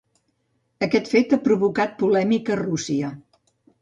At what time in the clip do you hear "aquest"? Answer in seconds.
0.87-1.11